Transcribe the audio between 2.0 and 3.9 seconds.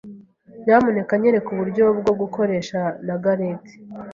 gukoresha na gareti.